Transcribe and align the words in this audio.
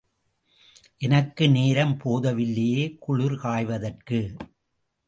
எனக்கு 0.97 1.49
நேரம் 1.49 1.95
போதவில்லையே 2.05 2.97
குளிர் 2.99 3.39
காய்வதற்கு. 3.39 4.35